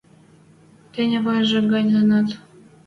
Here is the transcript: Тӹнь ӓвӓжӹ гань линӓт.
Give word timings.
Тӹнь 0.93 1.15
ӓвӓжӹ 1.19 1.59
гань 1.71 1.89
линӓт. 1.93 2.27